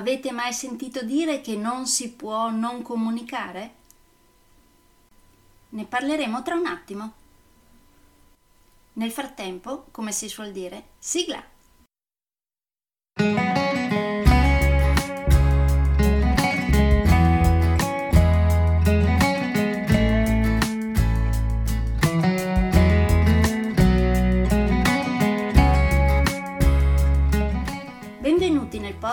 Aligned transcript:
Avete 0.00 0.32
mai 0.32 0.54
sentito 0.54 1.02
dire 1.02 1.42
che 1.42 1.56
non 1.56 1.86
si 1.86 2.12
può 2.12 2.48
non 2.48 2.80
comunicare? 2.80 3.74
Ne 5.68 5.84
parleremo 5.84 6.42
tra 6.42 6.54
un 6.54 6.64
attimo. 6.64 7.12
Nel 8.94 9.12
frattempo, 9.12 9.88
come 9.90 10.12
si 10.12 10.26
suol 10.28 10.52
dire, 10.52 10.84
sigla! 10.98 11.44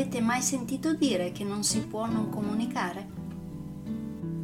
Avete 0.00 0.22
mai 0.22 0.40
sentito 0.40 0.94
dire 0.94 1.30
che 1.30 1.44
non 1.44 1.62
si 1.62 1.80
può 1.80 2.06
non 2.06 2.30
comunicare? 2.30 3.06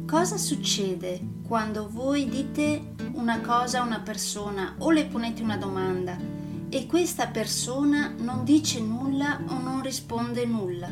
Cosa 0.05 0.37
succede 0.37 1.19
quando 1.41 1.89
voi 1.89 2.29
dite 2.29 2.93
una 3.13 3.41
cosa 3.41 3.79
a 3.79 3.83
una 3.83 4.01
persona 4.01 4.75
o 4.77 4.91
le 4.91 5.05
ponete 5.05 5.41
una 5.41 5.57
domanda 5.57 6.15
e 6.69 6.85
questa 6.85 7.25
persona 7.29 8.13
non 8.15 8.43
dice 8.43 8.79
nulla 8.81 9.41
o 9.47 9.57
non 9.57 9.81
risponde 9.81 10.45
nulla? 10.45 10.91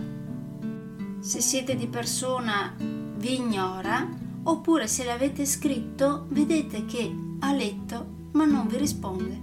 Se 1.20 1.42
siete 1.42 1.76
di 1.76 1.86
persona 1.86 2.74
vi 2.76 3.36
ignora 3.36 4.10
oppure 4.42 4.88
se 4.88 5.04
l'avete 5.04 5.46
scritto 5.46 6.26
vedete 6.30 6.86
che 6.86 7.16
ha 7.42 7.54
letto 7.54 8.08
ma 8.32 8.46
non 8.46 8.66
vi 8.66 8.78
risponde. 8.78 9.42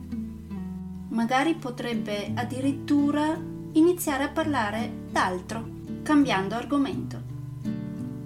Magari 1.10 1.54
potrebbe 1.54 2.32
addirittura 2.34 3.50
iniziare 3.72 4.24
a 4.24 4.28
parlare 4.28 4.90
d'altro, 5.10 5.64
cambiando 6.02 6.54
argomento. 6.54 7.20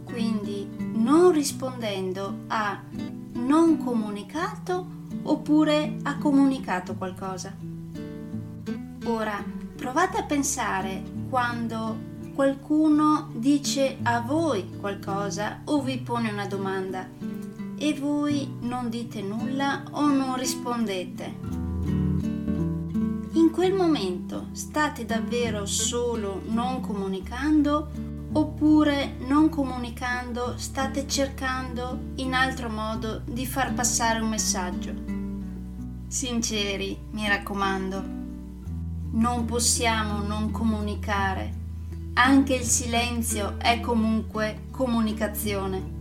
Quindi 0.04 0.68
non 0.94 1.30
rispondendo 1.32 2.44
a 2.48 2.80
non 3.32 3.78
comunicato 3.78 4.86
oppure 5.22 5.98
ha 6.02 6.16
comunicato 6.18 6.94
qualcosa. 6.94 7.54
Ora 9.04 9.44
provate 9.76 10.18
a 10.18 10.24
pensare 10.24 11.02
quando 11.28 12.14
qualcuno 12.34 13.30
dice 13.34 13.98
a 14.02 14.20
voi 14.20 14.76
qualcosa 14.80 15.60
o 15.64 15.80
vi 15.80 15.98
pone 15.98 16.30
una 16.30 16.46
domanda 16.46 17.08
e 17.78 17.94
voi 17.94 18.56
non 18.60 18.88
dite 18.88 19.22
nulla 19.22 19.84
o 19.92 20.06
non 20.08 20.36
rispondete 20.36 21.65
in 23.36 23.50
quel 23.50 23.74
momento 23.74 24.46
state 24.52 25.04
davvero 25.04 25.66
solo 25.66 26.40
non 26.46 26.80
comunicando 26.80 27.90
oppure 28.32 29.16
non 29.26 29.50
comunicando 29.50 30.54
state 30.56 31.06
cercando 31.06 32.12
in 32.16 32.32
altro 32.32 32.70
modo 32.70 33.20
di 33.26 33.46
far 33.46 33.74
passare 33.74 34.20
un 34.20 34.28
messaggio? 34.30 34.94
Sinceri, 36.08 36.98
mi 37.10 37.28
raccomando, 37.28 38.02
non 39.12 39.44
possiamo 39.44 40.26
non 40.26 40.50
comunicare. 40.50 41.64
Anche 42.14 42.54
il 42.54 42.64
silenzio 42.64 43.56
è 43.58 43.80
comunque 43.80 44.62
comunicazione. 44.70 45.94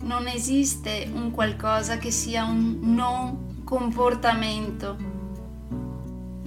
Non 0.00 0.26
esiste 0.26 1.10
un 1.12 1.30
qualcosa 1.30 1.98
che 1.98 2.10
sia 2.10 2.44
un 2.44 2.78
non 2.80 3.62
comportamento 3.64 5.16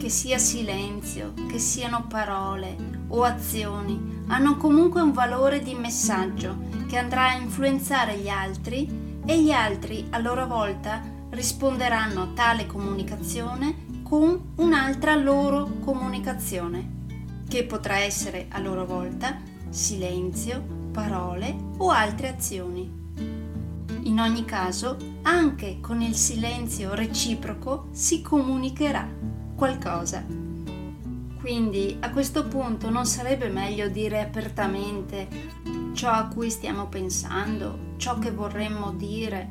che 0.02 0.10
sia 0.10 0.40
silenzio, 0.40 1.34
che 1.48 1.60
siano 1.60 2.08
parole 2.08 2.76
o 3.10 3.22
azioni, 3.22 4.24
hanno 4.30 4.58
comunque 4.58 5.00
un 5.00 5.12
valore 5.12 5.60
di 5.60 5.76
messaggio 5.76 6.58
che 6.88 6.98
andrà 6.98 7.28
a 7.28 7.36
influenzare 7.36 8.18
gli 8.18 8.28
altri 8.28 9.20
e 9.24 9.44
gli 9.44 9.52
altri 9.52 10.08
a 10.10 10.18
loro 10.18 10.48
volta 10.48 11.04
risponderanno 11.30 12.24
a 12.24 12.28
tale 12.34 12.66
comunicazione 12.66 14.02
con 14.02 14.54
un'altra 14.56 15.14
loro 15.14 15.70
comunicazione, 15.82 17.44
che 17.48 17.66
potrà 17.66 18.00
essere 18.00 18.48
a 18.50 18.58
loro 18.58 18.88
volta 18.88 19.38
silenzio, 19.70 20.64
parole 20.92 21.56
o 21.78 21.92
altre 21.92 22.30
azioni. 22.30 22.92
In 24.02 24.20
ogni 24.20 24.46
caso, 24.46 24.98
anche 25.22 25.78
con 25.80 26.02
il 26.02 26.16
silenzio 26.16 26.96
reciproco 26.96 27.90
si 27.92 28.24
comunicherà 28.24 29.21
qualcosa. 29.62 30.26
Quindi 31.40 31.96
a 32.00 32.10
questo 32.10 32.48
punto 32.48 32.90
non 32.90 33.06
sarebbe 33.06 33.48
meglio 33.48 33.90
dire 33.90 34.20
apertamente 34.20 35.28
ciò 35.94 36.10
a 36.10 36.26
cui 36.26 36.50
stiamo 36.50 36.88
pensando, 36.88 37.94
ciò 37.98 38.18
che 38.18 38.32
vorremmo 38.32 38.92
dire, 38.94 39.48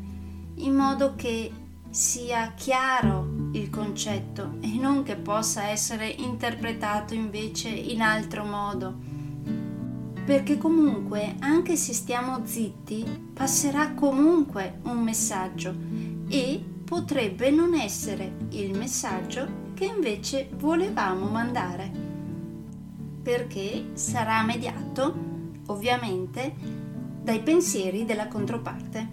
in 0.57 0.75
modo 0.75 1.15
che 1.15 1.53
sia 1.91 2.55
chiaro 2.57 3.51
il 3.53 3.71
concetto 3.71 4.57
e 4.61 4.77
non 4.81 5.05
che 5.05 5.15
possa 5.15 5.69
essere 5.69 6.09
interpretato 6.09 7.15
invece 7.15 7.69
in 7.69 8.03
altro 8.03 8.45
modo. 8.45 8.93
Perché 10.25 10.59
comunque, 10.59 11.37
anche 11.39 11.77
se 11.77 11.93
stiamo 11.93 12.41
zitti, 12.43 13.31
passerà 13.33 13.93
comunque 13.93 14.81
un 14.87 15.05
messaggio 15.05 15.73
e 16.27 16.61
potrebbe 16.85 17.53
non 17.53 17.75
essere 17.75 18.39
il 18.51 18.77
messaggio 18.77 19.69
che 19.81 19.87
invece 19.87 20.51
volevamo 20.57 21.31
mandare, 21.31 21.91
perché 23.23 23.93
sarà 23.95 24.43
mediato 24.43 25.15
ovviamente 25.69 26.55
dai 27.23 27.41
pensieri 27.41 28.05
della 28.05 28.29
controparte. 28.29 29.09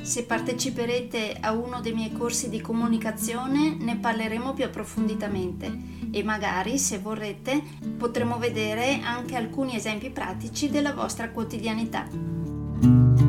Se 0.00 0.24
parteciperete 0.24 1.36
a 1.38 1.52
uno 1.52 1.82
dei 1.82 1.92
miei 1.92 2.10
corsi 2.10 2.48
di 2.48 2.62
comunicazione 2.62 3.76
ne 3.78 3.98
parleremo 3.98 4.54
più 4.54 4.64
approfonditamente 4.64 5.70
e 6.10 6.22
magari 6.22 6.78
se 6.78 6.98
vorrete 6.98 7.62
potremo 7.98 8.38
vedere 8.38 9.00
anche 9.02 9.36
alcuni 9.36 9.76
esempi 9.76 10.08
pratici 10.08 10.70
della 10.70 10.94
vostra 10.94 11.28
quotidianità. 11.28 13.28